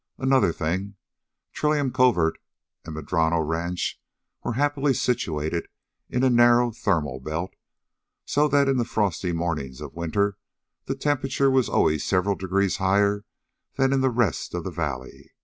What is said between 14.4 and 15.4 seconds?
of the valley.